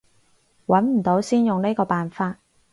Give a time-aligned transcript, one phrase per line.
[0.65, 2.39] 揾唔到先用呢個辦法